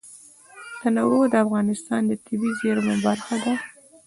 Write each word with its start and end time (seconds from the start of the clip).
تنوع 0.81 1.23
د 1.31 1.35
افغانستان 1.45 2.01
د 2.07 2.11
طبیعي 2.25 2.51
زیرمو 2.59 2.95
برخه 3.07 3.35
ده. 3.43 3.53